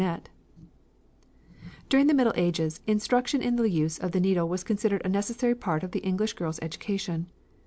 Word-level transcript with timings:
The 0.01 0.07
roses 0.07 0.17
have 0.17 0.33
yellow 0.33 1.61
centres] 1.61 1.87
During 1.89 2.07
the 2.07 2.13
Middle 2.15 2.33
Ages 2.35 2.79
instruction 2.87 3.41
in 3.43 3.55
the 3.55 3.69
use 3.69 3.99
of 3.99 4.13
the 4.13 4.19
needle 4.19 4.49
was 4.49 4.63
considered 4.63 5.03
a 5.05 5.09
necessary 5.09 5.53
part 5.53 5.83
of 5.83 5.91
the 5.91 5.99
English 5.99 6.33
girl's 6.33 6.57
education. 6.59 7.27